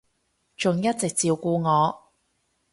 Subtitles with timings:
[0.57, 2.11] 仲一直照顧我